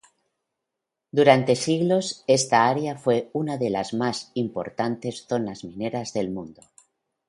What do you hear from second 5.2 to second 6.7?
zonas mineras del mundo.